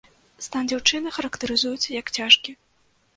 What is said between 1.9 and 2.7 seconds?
як цяжкі.